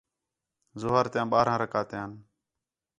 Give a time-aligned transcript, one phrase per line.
[0.81, 2.11] ظُہر تیاں ٻارھاں رکعتیان